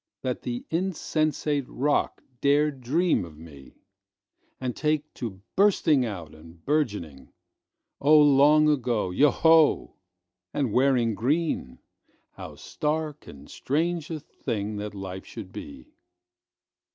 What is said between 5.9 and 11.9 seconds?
out and burgeoning—Oh, long ago—yo ho!—And wearing green!